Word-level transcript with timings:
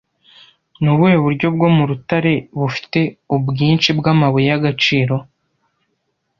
Ni 0.81 0.89
ubuhe 0.93 1.15
buryo 1.23 1.47
bwo 1.55 1.67
mu 1.75 1.83
rutare 1.89 2.33
bufite 2.59 2.99
ubwinshi 3.35 3.89
bw'amabuye 3.97 4.47
y'agaciro 4.51 5.15